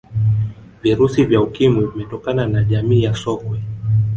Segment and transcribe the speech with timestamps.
[0.83, 3.59] virusi vya ukimwi vimetokana na jamii ya sokwe